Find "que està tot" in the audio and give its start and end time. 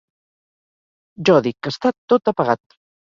1.67-2.33